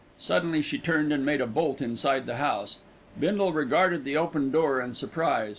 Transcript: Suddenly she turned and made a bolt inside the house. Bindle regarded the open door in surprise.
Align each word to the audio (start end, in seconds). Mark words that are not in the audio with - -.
Suddenly 0.17 0.63
she 0.63 0.79
turned 0.79 1.13
and 1.13 1.23
made 1.23 1.41
a 1.41 1.45
bolt 1.45 1.79
inside 1.79 2.25
the 2.25 2.37
house. 2.37 2.79
Bindle 3.19 3.53
regarded 3.53 4.03
the 4.03 4.17
open 4.17 4.49
door 4.49 4.81
in 4.81 4.95
surprise. 4.95 5.49